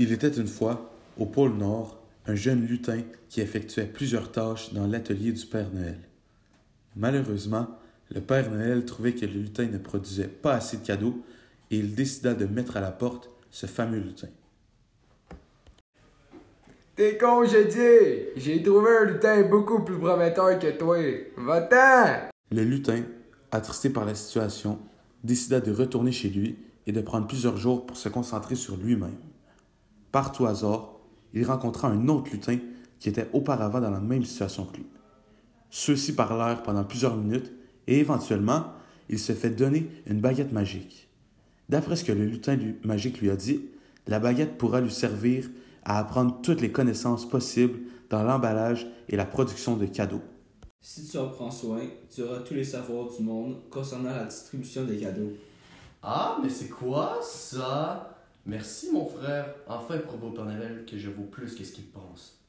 Il 0.00 0.12
était 0.12 0.28
une 0.28 0.46
fois, 0.46 0.92
au 1.18 1.26
pôle 1.26 1.54
Nord, 1.54 2.00
un 2.26 2.36
jeune 2.36 2.64
lutin 2.64 3.00
qui 3.28 3.40
effectuait 3.40 3.86
plusieurs 3.86 4.30
tâches 4.30 4.72
dans 4.72 4.86
l'atelier 4.86 5.32
du 5.32 5.44
Père 5.44 5.70
Noël. 5.72 5.98
Malheureusement, 6.94 7.66
le 8.14 8.20
Père 8.20 8.48
Noël 8.50 8.84
trouvait 8.84 9.14
que 9.14 9.26
le 9.26 9.32
lutin 9.32 9.66
ne 9.66 9.78
produisait 9.78 10.28
pas 10.28 10.54
assez 10.54 10.76
de 10.76 10.86
cadeaux 10.86 11.20
et 11.70 11.78
il 11.78 11.96
décida 11.96 12.34
de 12.34 12.46
mettre 12.46 12.76
à 12.76 12.80
la 12.80 12.92
porte 12.92 13.28
ce 13.50 13.66
fameux 13.66 13.98
lutin. 13.98 14.28
T'es 16.94 17.18
con, 17.18 17.44
j'ai 17.44 17.64
dit! 17.64 18.40
J'ai 18.40 18.62
trouvé 18.62 18.90
un 19.00 19.04
lutin 19.04 19.42
beaucoup 19.42 19.82
plus 19.82 19.98
prometteur 19.98 20.58
que 20.58 20.78
toi. 20.78 20.96
Va-t'en! 21.36 22.28
Le 22.52 22.62
lutin, 22.62 23.02
attristé 23.50 23.90
par 23.90 24.04
la 24.04 24.14
situation, 24.14 24.78
décida 25.24 25.60
de 25.60 25.72
retourner 25.72 26.12
chez 26.12 26.28
lui 26.28 26.56
et 26.86 26.92
de 26.92 27.00
prendre 27.00 27.26
plusieurs 27.26 27.56
jours 27.56 27.84
pour 27.84 27.96
se 27.96 28.08
concentrer 28.08 28.54
sur 28.54 28.76
lui-même. 28.76 29.16
Par 30.12 30.32
tout 30.32 30.46
hasard, 30.46 30.94
il 31.34 31.44
rencontra 31.44 31.88
un 31.88 32.08
autre 32.08 32.30
lutin 32.32 32.58
qui 32.98 33.08
était 33.08 33.28
auparavant 33.32 33.80
dans 33.80 33.90
la 33.90 34.00
même 34.00 34.24
situation 34.24 34.64
que 34.64 34.78
lui. 34.78 34.86
Ceux-ci 35.70 36.14
parlèrent 36.14 36.62
pendant 36.62 36.84
plusieurs 36.84 37.16
minutes 37.16 37.52
et 37.86 37.98
éventuellement, 37.98 38.72
il 39.08 39.18
se 39.18 39.32
fait 39.32 39.50
donner 39.50 39.90
une 40.06 40.20
baguette 40.20 40.52
magique. 40.52 41.08
D'après 41.68 41.96
ce 41.96 42.04
que 42.04 42.12
le 42.12 42.24
lutin 42.24 42.58
magique 42.84 43.20
lui 43.20 43.30
a 43.30 43.36
dit, 43.36 43.66
la 44.06 44.18
baguette 44.18 44.56
pourra 44.56 44.80
lui 44.80 44.90
servir 44.90 45.48
à 45.84 45.98
apprendre 45.98 46.40
toutes 46.42 46.60
les 46.60 46.72
connaissances 46.72 47.28
possibles 47.28 47.80
dans 48.10 48.22
l'emballage 48.22 48.86
et 49.08 49.16
la 49.16 49.26
production 49.26 49.76
de 49.76 49.86
cadeaux. 49.86 50.22
Si 50.80 51.06
tu 51.06 51.18
en 51.18 51.28
prends 51.28 51.50
soin, 51.50 51.80
tu 52.14 52.22
auras 52.22 52.40
tous 52.40 52.54
les 52.54 52.64
savoirs 52.64 53.08
du 53.14 53.22
monde 53.22 53.56
concernant 53.70 54.10
la 54.10 54.24
distribution 54.24 54.84
des 54.84 54.98
cadeaux. 54.98 55.32
Ah, 56.02 56.38
mais 56.42 56.48
c'est 56.48 56.68
quoi 56.68 57.18
ça? 57.22 58.17
Merci 58.48 58.90
mon 58.90 59.04
frère. 59.04 59.54
Enfin 59.66 59.98
prouve 59.98 60.24
au 60.24 60.30
Père 60.30 60.46
Noël 60.46 60.86
que 60.90 60.96
je 60.96 61.10
vaux 61.10 61.24
plus 61.24 61.54
que 61.54 61.62
ce 61.62 61.72
qu'il 61.72 61.84
pense. 61.84 62.40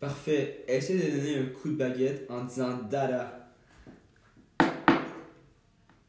Parfait. 0.00 0.64
Essaie 0.66 0.96
de 0.96 1.16
donner 1.16 1.38
un 1.38 1.46
coup 1.46 1.68
de 1.68 1.76
baguette 1.76 2.26
en 2.30 2.44
disant 2.44 2.78
Dada. 2.90 3.50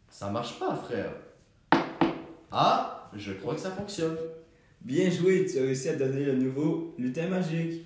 Ça 0.09 0.29
marche 0.29 0.57
pas, 0.57 0.73
frère. 0.77 1.11
Ah, 2.49 3.11
je 3.13 3.33
crois 3.33 3.55
que 3.55 3.59
ça 3.59 3.71
fonctionne. 3.71 4.17
Bien 4.79 5.09
joué, 5.09 5.45
tu 5.45 5.59
as 5.59 5.63
réussi 5.63 5.89
à 5.89 5.97
donner 5.97 6.23
le 6.23 6.35
nouveau 6.35 6.95
lutin 6.97 7.27
magique. 7.27 7.85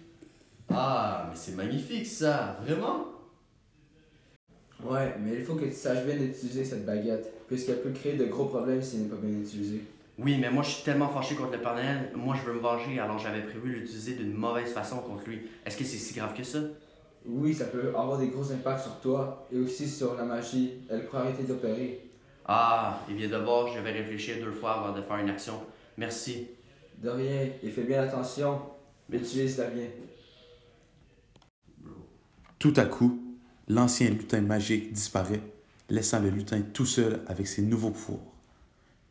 Ah, 0.70 1.26
mais 1.28 1.36
c'est 1.36 1.56
magnifique 1.56 2.06
ça, 2.06 2.60
vraiment? 2.62 3.08
Ouais, 4.84 5.16
mais 5.20 5.38
il 5.40 5.44
faut 5.44 5.56
que 5.56 5.66
tu 5.66 5.72
saches 5.72 6.06
bien 6.06 6.16
utiliser 6.16 6.64
cette 6.64 6.86
baguette, 6.86 7.34
puisqu'elle 7.48 7.82
peut 7.82 7.90
créer 7.90 8.18
de 8.18 8.26
gros 8.26 8.46
problèmes 8.46 8.84
si 8.84 8.98
elle 8.98 9.04
n'est 9.04 9.10
pas 9.10 9.16
bien 9.16 9.40
utilisée. 9.40 9.82
Oui, 10.22 10.38
mais 10.38 10.52
moi 10.52 10.64
je 10.64 10.72
suis 10.72 10.84
tellement 10.84 11.08
fâché 11.08 11.36
contre 11.36 11.54
le 11.54 11.62
Père 11.62 11.76
Noël, 11.76 12.12
moi 12.14 12.36
je 12.36 12.46
veux 12.46 12.54
me 12.54 12.60
venger, 12.60 13.00
alors 13.00 13.18
j'avais 13.20 13.42
prévu 13.42 13.72
l'utiliser 13.72 14.16
d'une 14.16 14.34
mauvaise 14.34 14.74
façon 14.74 14.98
contre 14.98 15.30
lui. 15.30 15.44
Est-ce 15.66 15.78
que 15.78 15.86
c'est 15.86 15.98
si 15.98 16.14
grave 16.14 16.34
que 16.34 16.44
ça? 16.44 16.60
Oui, 17.26 17.54
ça 17.54 17.66
peut 17.66 17.90
avoir 17.90 18.18
des 18.18 18.28
gros 18.28 18.52
impacts 18.52 18.84
sur 18.84 19.00
toi 19.00 19.48
et 19.50 19.58
aussi 19.58 19.88
sur 19.88 20.16
la 20.16 20.26
magie. 20.26 20.74
Elle 20.90 21.06
pourrait 21.06 21.22
arrêter 21.22 21.44
d'opérer. 21.44 22.10
Ah, 22.46 23.00
il 23.10 23.16
vient 23.16 23.30
de 23.30 23.38
voir, 23.38 23.68
je 23.68 23.80
vais 23.80 23.92
réfléchir 23.92 24.44
deux 24.44 24.52
fois 24.52 24.74
avant 24.74 24.94
de 24.94 25.02
faire 25.02 25.18
une 25.18 25.30
action. 25.30 25.54
Merci. 25.98 26.48
De 26.98 27.10
rien, 27.10 27.48
et 27.64 27.70
fais 27.70 27.84
bien 27.84 28.02
attention, 28.02 28.60
mais 29.08 29.20
utilise-la 29.20 29.68
bien. 29.68 29.86
Tout 32.58 32.74
à 32.76 32.84
coup, 32.86 33.22
l'ancien 33.70 34.10
lutin 34.10 34.42
magique 34.42 34.92
disparaît, 34.92 35.40
laissant 35.90 36.20
le 36.20 36.30
lutin 36.30 36.62
tout 36.74 36.86
seul 36.86 37.22
avec 37.28 37.48
ses 37.48 37.62
nouveaux 37.62 37.92
pouvoirs. 37.92 38.29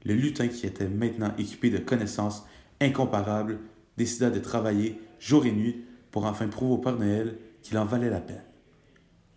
Le 0.08 0.14
lutin, 0.14 0.48
qui 0.48 0.66
était 0.66 0.88
maintenant 0.88 1.34
équipé 1.36 1.68
de 1.68 1.76
connaissances 1.76 2.46
incomparables, 2.80 3.58
décida 3.98 4.30
de 4.30 4.38
travailler 4.38 4.98
jour 5.20 5.44
et 5.44 5.52
nuit 5.52 5.84
pour 6.10 6.24
enfin 6.24 6.48
prouver 6.48 6.72
au 6.72 6.78
Père 6.78 6.98
Noël 6.98 7.36
qu'il 7.60 7.76
en 7.76 7.84
valait 7.84 8.08
la 8.08 8.22
peine. 8.22 8.42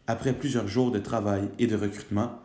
Après 0.08 0.32
plusieurs 0.32 0.70
jours 0.70 0.90
de 0.90 1.00
travail 1.00 1.50
et 1.60 1.68
de 1.68 1.76
recrutement, 1.76 2.40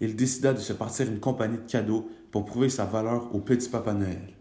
il 0.00 0.16
décida 0.16 0.52
de 0.52 0.58
se 0.58 0.72
partir 0.72 1.06
une 1.06 1.20
compagnie 1.20 1.58
de 1.58 1.70
cadeaux 1.70 2.10
pour 2.32 2.44
prouver 2.44 2.68
sa 2.68 2.86
valeur 2.86 3.32
au 3.32 3.38
petit 3.38 3.68
Papa 3.68 3.92
Noël. 3.92 4.34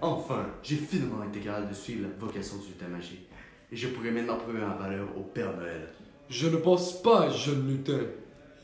Enfin, 0.00 0.46
j'ai 0.64 0.74
finalement 0.74 1.22
été 1.22 1.38
capable 1.38 1.68
de 1.68 1.74
suivre 1.74 2.08
la 2.08 2.26
vocation 2.26 2.56
du 2.56 2.66
lutin 2.66 2.88
magique. 2.88 3.28
Et 3.70 3.76
je 3.76 3.86
pourrais 3.86 4.10
maintenant 4.10 4.38
prouver 4.38 4.58
ma 4.58 4.74
valeur 4.74 5.06
au 5.16 5.20
Père 5.20 5.56
Noël. 5.56 5.90
Je 6.28 6.48
ne 6.48 6.56
pense 6.56 7.00
pas, 7.00 7.30
jeune 7.30 7.68
lutin. 7.68 8.00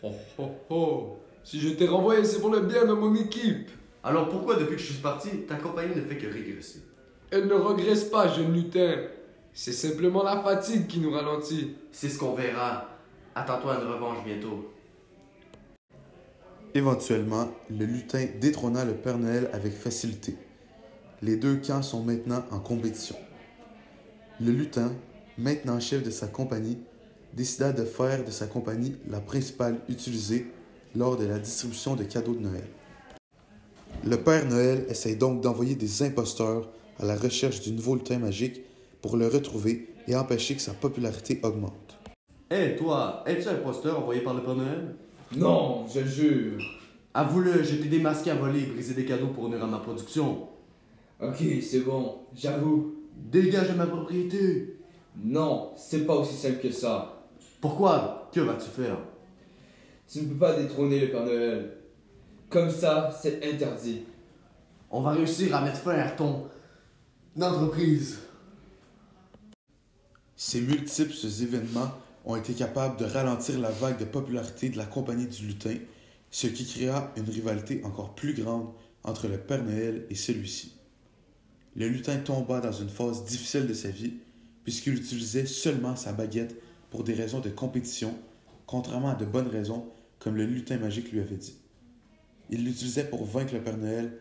Ho 0.03 0.12
ho 0.39 0.51
ho! 0.71 1.19
Si 1.44 1.60
je 1.60 1.71
t'ai 1.71 1.87
renvoyé, 1.87 2.25
c'est 2.25 2.41
pour 2.41 2.50
le 2.50 2.60
bien 2.60 2.84
de 2.84 2.93
mon 2.93 3.15
équipe. 3.15 3.71
Alors 4.03 4.28
pourquoi 4.28 4.56
depuis 4.56 4.76
que 4.76 4.82
je 4.82 4.93
suis 4.93 5.03
parti, 5.03 5.31
ta 5.47 5.56
compagnie 5.56 5.94
ne 5.94 6.03
fait 6.03 6.16
que 6.16 6.26
régresser? 6.26 6.82
Elle 7.31 7.47
ne 7.47 7.54
regresse 7.54 8.04
pas, 8.04 8.28
jeune 8.28 8.53
lutin. 8.53 8.97
C'est 9.53 9.72
simplement 9.72 10.22
la 10.22 10.41
fatigue 10.41 10.87
qui 10.87 11.00
nous 11.00 11.10
ralentit. 11.10 11.75
C'est 11.91 12.09
ce 12.09 12.19
qu'on 12.19 12.34
verra. 12.34 12.88
Attends-toi 13.34 13.75
à 13.75 13.81
une 13.82 13.88
revanche 13.88 14.25
bientôt. 14.25 14.72
Éventuellement, 16.75 17.50
le 17.70 17.84
lutin 17.87 18.26
détrôna 18.41 18.84
le 18.84 18.94
Père 18.94 19.19
Noël 19.19 19.50
avec 19.53 19.72
facilité. 19.72 20.37
Les 21.22 21.37
deux 21.37 21.56
camps 21.56 21.82
sont 21.82 22.03
maintenant 22.03 22.44
en 22.50 22.60
compétition. 22.60 23.16
Le 24.41 24.53
lutin, 24.53 24.93
maintenant 25.37 25.81
chef 25.81 26.03
de 26.03 26.10
sa 26.10 26.28
compagnie, 26.28 26.78
décida 27.32 27.72
de 27.72 27.84
faire 27.84 28.25
de 28.25 28.31
sa 28.31 28.47
compagnie 28.47 28.97
la 29.09 29.20
principale 29.20 29.81
utilisée 29.88 30.47
lors 30.99 31.17
de 31.17 31.27
la 31.27 31.39
distribution 31.39 31.95
de 31.95 32.03
cadeaux 32.03 32.35
de 32.35 32.41
Noël. 32.41 32.67
Le 34.05 34.17
Père 34.17 34.45
Noël 34.47 34.85
essaye 34.89 35.17
donc 35.17 35.41
d'envoyer 35.41 35.77
des 35.77 36.03
imposteurs 36.03 36.69
à 36.99 37.05
la 37.05 37.17
recherche 37.17 37.61
du 37.61 37.71
nouveau 37.73 37.95
lutin 37.95 38.19
magique 38.19 38.63
pour 39.01 39.17
le 39.17 39.29
retrouver 39.29 39.95
et 40.09 40.17
empêcher 40.17 40.57
que 40.57 40.61
sa 40.61 40.75
popularité 40.75 41.39
augmente. 41.45 41.99
Hé, 42.51 42.75
toi, 42.77 43.23
es-tu 43.27 43.47
un 43.49 43.53
imposteur 43.53 44.01
envoyé 44.01 44.23
par 44.23 44.35
le 44.35 44.43
Père 44.43 44.57
Noël? 44.57 44.97
Non, 45.37 45.87
je 45.87 46.05
jure. 46.05 46.59
Avoue-le, 47.15 47.63
j'ai 47.63 47.77
été 47.77 47.89
démasqué 47.89 48.31
à 48.31 48.35
voler 48.35 48.63
et 48.63 48.67
briser 48.67 48.95
des 48.95 49.05
cadeaux 49.05 49.29
pour 49.29 49.45
venir 49.45 49.63
à 49.63 49.67
ma 49.67 49.79
production. 49.79 50.49
Ok, 51.23 51.45
c'est 51.63 51.81
bon, 51.81 52.17
j'avoue. 52.35 52.95
Dégage 53.15 53.71
de 53.71 53.75
ma 53.75 53.87
propriété. 53.87 54.79
Non, 55.23 55.73
c'est 55.77 56.07
pas 56.07 56.15
aussi 56.15 56.35
simple 56.35 56.61
que 56.61 56.71
ça. 56.73 57.25
Pourquoi? 57.61 58.31
Que 58.33 58.41
vas-tu 58.41 58.69
faire? 58.69 58.99
Tu 60.11 60.23
ne 60.23 60.29
peux 60.29 60.39
pas 60.39 60.57
détrôner 60.57 61.01
le 61.01 61.11
Père 61.11 61.27
Noël. 61.27 61.71
Comme 62.49 62.71
ça, 62.71 63.11
c'est 63.21 63.47
interdit. 63.47 64.05
On 64.91 65.03
va 65.03 65.11
réussir 65.11 65.55
à 65.55 65.61
mettre 65.61 65.81
fin 65.81 65.99
à 65.99 66.11
ton 66.11 66.49
entreprise. 67.39 68.21
Ces 70.35 70.63
multiples 70.63 71.27
événements 71.43 71.91
ont 72.25 72.37
été 72.37 72.55
capables 72.55 72.99
de 72.99 73.05
ralentir 73.05 73.59
la 73.61 73.71
vague 73.71 73.99
de 73.99 74.07
popularité 74.07 74.71
de 74.71 74.79
la 74.79 74.87
compagnie 74.87 75.27
du 75.27 75.47
lutin, 75.47 75.77
ce 76.31 76.47
qui 76.47 76.65
créa 76.65 77.13
une 77.17 77.29
rivalité 77.29 77.83
encore 77.85 78.15
plus 78.15 78.33
grande 78.33 78.69
entre 79.05 79.29
le 79.29 79.37
Père 79.37 79.63
Noël 79.63 80.07
et 80.09 80.15
celui-ci. 80.15 80.75
Le 81.77 81.87
lutin 81.87 82.17
tomba 82.17 82.61
dans 82.61 82.73
une 82.73 82.89
phase 82.89 83.27
difficile 83.27 83.67
de 83.67 83.75
sa 83.75 83.91
vie, 83.91 84.15
puisqu'il 84.65 84.95
utilisait 84.95 85.47
seulement 85.47 85.97
sa 85.97 86.13
baguette 86.13 86.57
pour 86.91 87.05
des 87.05 87.15
raisons 87.15 87.41
de 87.41 87.51
compétition, 87.51 88.15
contrairement 88.67 89.11
à 89.11 89.15
de 89.15 89.27
bonnes 89.27 89.49
raisons, 89.49 89.87
comme 90.19 90.37
le 90.37 90.47
lutin 90.47 90.79
magique 90.79 91.12
lui 91.12 91.21
avait 91.21 91.37
dit. 91.37 91.56
Il 92.51 92.65
l'utilisait 92.65 93.05
pour 93.05 93.25
vaincre 93.25 93.55
le 93.55 93.62
Père 93.62 93.77
Noël, 93.77 94.19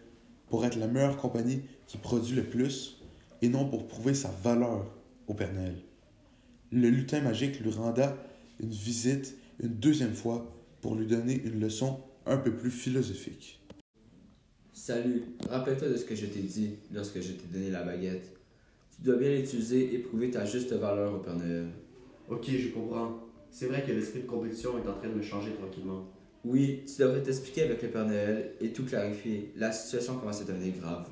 pour 0.50 0.66
être 0.66 0.78
la 0.78 0.88
meilleure 0.88 1.18
compagnie 1.18 1.62
qui 1.88 1.98
produit 1.98 2.36
le 2.36 2.44
plus, 2.44 3.02
et 3.42 3.50
non 3.50 3.68
pour 3.68 3.88
prouver 3.88 4.14
sa 4.14 4.30
valeur 4.44 4.86
au 5.28 5.34
Père 5.34 5.54
Noël. 5.54 5.76
Le 6.72 6.90
lutin 6.90 7.22
magique 7.22 7.60
lui 7.60 7.72
renda 7.72 8.18
une 8.60 8.72
visite 8.72 9.38
une 9.62 9.70
deuxième 9.70 10.14
fois 10.14 10.54
pour 10.82 10.96
lui 10.96 11.08
donner 11.08 11.42
une 11.44 11.60
leçon 11.60 12.00
un 12.26 12.38
peu 12.38 12.56
plus 12.56 12.72
philosophique. 12.72 13.62
Salut, 14.74 15.24
rappelle-toi 15.50 15.90
de 15.90 15.98
ce 15.98 16.06
que 16.06 16.16
je 16.16 16.26
t'ai 16.26 16.42
dit 16.42 16.76
lorsque 16.94 17.20
je 17.22 17.32
t'ai 17.32 17.48
donné 17.52 17.72
la 17.72 17.84
baguette. 17.84 18.32
Tu 18.96 19.02
dois 19.04 19.16
bien 19.16 19.32
l'utiliser 19.32 19.94
et 19.94 20.00
prouver 20.00 20.32
ta 20.32 20.46
juste 20.46 20.74
valeur 20.74 21.16
au 21.16 21.20
Père 21.20 21.36
Noël. 21.36 21.68
Ok, 22.30 22.50
je 22.50 22.70
comprends. 22.70 23.27
C'est 23.52 23.68
vrai 23.68 23.84
que 23.84 23.92
l'esprit 23.92 24.22
de 24.22 24.28
compétition 24.28 24.78
est 24.78 24.88
en 24.88 24.94
train 24.94 25.10
de 25.10 25.16
me 25.16 25.22
changer 25.22 25.52
tranquillement. 25.54 26.08
Oui, 26.46 26.84
tu 26.86 27.02
devrais 27.02 27.22
t'expliquer 27.22 27.64
avec 27.64 27.82
le 27.82 27.90
Père 27.90 28.06
Noël 28.06 28.54
et 28.62 28.72
tout 28.72 28.86
clarifier. 28.86 29.52
La 29.56 29.72
situation 29.72 30.18
commence 30.18 30.42
à 30.42 30.46
devenir 30.46 30.76
grave. 30.80 31.08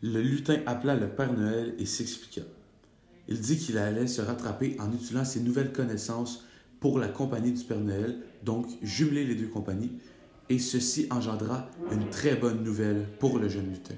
Le 0.00 0.20
lutin 0.20 0.60
appela 0.66 0.96
le 0.96 1.08
Père 1.08 1.32
Noël 1.32 1.74
et 1.78 1.86
s'expliqua. 1.86 2.42
Il 3.28 3.40
dit 3.40 3.58
qu'il 3.58 3.78
allait 3.78 4.06
se 4.06 4.20
rattraper 4.20 4.76
en 4.80 4.92
utilisant 4.92 5.24
ses 5.24 5.40
nouvelles 5.40 5.72
connaissances 5.72 6.44
pour 6.80 6.98
la 6.98 7.08
compagnie 7.08 7.52
du 7.52 7.62
Père 7.62 7.80
Noël, 7.80 8.18
donc 8.42 8.66
jumeler 8.82 9.24
les 9.24 9.36
deux 9.36 9.46
compagnies, 9.46 9.92
et 10.48 10.58
ceci 10.58 11.06
engendra 11.10 11.68
une 11.92 12.10
très 12.10 12.34
bonne 12.34 12.64
nouvelle 12.64 13.06
pour 13.20 13.38
le 13.38 13.48
jeune 13.48 13.70
lutin. 13.70 13.94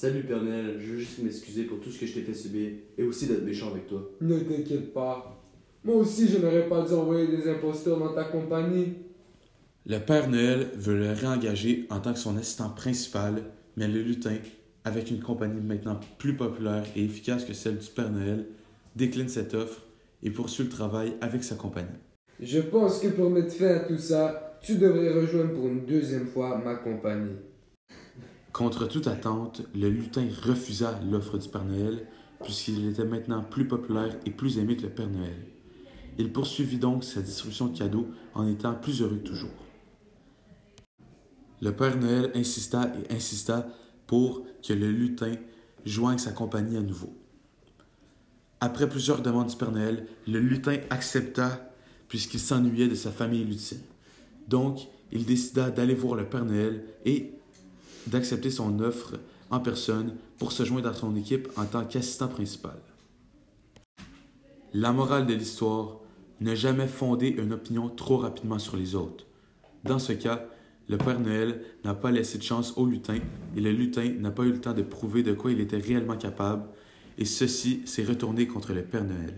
Salut 0.00 0.22
Père 0.22 0.40
Noël, 0.40 0.76
je 0.78 0.92
veux 0.92 0.98
juste 1.00 1.20
m'excuser 1.24 1.64
pour 1.64 1.80
tout 1.80 1.90
ce 1.90 1.98
que 1.98 2.06
je 2.06 2.14
t'ai 2.14 2.20
fait 2.20 2.32
subir 2.32 2.70
et 2.96 3.02
aussi 3.02 3.26
d'être 3.26 3.42
méchant 3.42 3.72
avec 3.72 3.88
toi. 3.88 4.08
Ne 4.20 4.38
t'inquiète 4.38 4.92
pas. 4.92 5.42
Moi 5.82 5.96
aussi, 5.96 6.28
je 6.28 6.38
n'aurais 6.38 6.68
pas 6.68 6.86
dû 6.86 6.92
envoyer 6.92 7.26
des 7.26 7.50
imposteurs 7.50 7.98
dans 7.98 8.14
ta 8.14 8.22
compagnie. 8.22 8.94
Le 9.86 9.98
Père 9.98 10.30
Noël 10.30 10.68
veut 10.76 10.96
le 10.96 11.10
réengager 11.10 11.88
en 11.90 11.98
tant 11.98 12.12
que 12.12 12.20
son 12.20 12.36
assistant 12.36 12.70
principal, 12.70 13.42
mais 13.76 13.88
le 13.88 14.00
lutin, 14.00 14.36
avec 14.84 15.10
une 15.10 15.18
compagnie 15.18 15.60
maintenant 15.60 15.98
plus 16.18 16.36
populaire 16.36 16.84
et 16.94 17.02
efficace 17.02 17.44
que 17.44 17.52
celle 17.52 17.78
du 17.78 17.88
Père 17.88 18.12
Noël, 18.12 18.46
décline 18.94 19.28
cette 19.28 19.54
offre 19.54 19.82
et 20.22 20.30
poursuit 20.30 20.62
le 20.62 20.70
travail 20.70 21.14
avec 21.20 21.42
sa 21.42 21.56
compagnie. 21.56 21.88
Je 22.38 22.60
pense 22.60 23.00
que 23.00 23.08
pour 23.08 23.30
mettre 23.30 23.52
fin 23.52 23.74
à 23.74 23.80
tout 23.80 23.98
ça, 23.98 24.60
tu 24.62 24.76
devrais 24.76 25.12
rejoindre 25.12 25.54
pour 25.54 25.66
une 25.66 25.84
deuxième 25.86 26.28
fois 26.28 26.62
ma 26.64 26.76
compagnie. 26.76 27.34
Contre 28.52 28.86
toute 28.86 29.06
attente, 29.06 29.62
le 29.74 29.88
lutin 29.88 30.26
refusa 30.42 31.00
l'offre 31.10 31.38
du 31.38 31.48
Père 31.48 31.64
Noël, 31.64 32.06
puisqu'il 32.42 32.88
était 32.88 33.04
maintenant 33.04 33.42
plus 33.42 33.66
populaire 33.66 34.16
et 34.24 34.30
plus 34.30 34.58
aimé 34.58 34.76
que 34.76 34.82
le 34.82 34.90
Père 34.90 35.08
Noël. 35.08 35.46
Il 36.18 36.32
poursuivit 36.32 36.78
donc 36.78 37.04
sa 37.04 37.22
distribution 37.22 37.66
de 37.66 37.78
cadeaux 37.78 38.08
en 38.34 38.48
étant 38.48 38.74
plus 38.74 39.02
heureux 39.02 39.18
que 39.18 39.28
toujours. 39.28 39.50
Le 41.60 41.72
Père 41.72 41.96
Noël 41.96 42.30
insista 42.34 42.92
et 42.94 43.14
insista 43.14 43.68
pour 44.06 44.44
que 44.66 44.72
le 44.72 44.90
lutin 44.90 45.32
joigne 45.84 46.18
sa 46.18 46.32
compagnie 46.32 46.76
à 46.76 46.82
nouveau. 46.82 47.12
Après 48.60 48.88
plusieurs 48.88 49.22
demandes 49.22 49.48
du 49.48 49.56
Père 49.56 49.70
Noël, 49.70 50.06
le 50.26 50.40
lutin 50.40 50.78
accepta 50.90 51.72
puisqu'il 52.08 52.40
s'ennuyait 52.40 52.88
de 52.88 52.94
sa 52.94 53.12
famille 53.12 53.44
lutine. 53.44 53.82
Donc, 54.48 54.88
il 55.12 55.24
décida 55.24 55.70
d'aller 55.70 55.94
voir 55.94 56.14
le 56.16 56.28
Père 56.28 56.44
Noël 56.44 56.84
et 57.04 57.32
d'accepter 58.06 58.50
son 58.50 58.80
offre 58.80 59.14
en 59.50 59.60
personne 59.60 60.14
pour 60.38 60.52
se 60.52 60.64
joindre 60.64 60.88
à 60.88 60.94
son 60.94 61.16
équipe 61.16 61.48
en 61.56 61.64
tant 61.64 61.84
qu'assistant 61.84 62.28
principal. 62.28 62.78
La 64.74 64.92
morale 64.92 65.26
de 65.26 65.34
l'histoire, 65.34 66.00
ne 66.40 66.54
jamais 66.54 66.86
fonder 66.86 67.28
une 67.28 67.52
opinion 67.52 67.88
trop 67.88 68.18
rapidement 68.18 68.58
sur 68.58 68.76
les 68.76 68.94
autres. 68.94 69.26
Dans 69.84 69.98
ce 69.98 70.12
cas, 70.12 70.46
le 70.88 70.96
Père 70.96 71.20
Noël 71.20 71.62
n'a 71.84 71.94
pas 71.94 72.10
laissé 72.10 72.38
de 72.38 72.42
chance 72.42 72.74
au 72.76 72.86
lutin 72.86 73.18
et 73.56 73.60
le 73.60 73.72
lutin 73.72 74.08
n'a 74.20 74.30
pas 74.30 74.44
eu 74.44 74.52
le 74.52 74.60
temps 74.60 74.72
de 74.72 74.82
prouver 74.82 75.22
de 75.22 75.32
quoi 75.32 75.50
il 75.50 75.60
était 75.60 75.78
réellement 75.78 76.16
capable 76.16 76.64
et 77.18 77.24
ceci 77.24 77.82
s'est 77.84 78.04
retourné 78.04 78.46
contre 78.46 78.72
le 78.72 78.82
Père 78.82 79.04
Noël. 79.04 79.34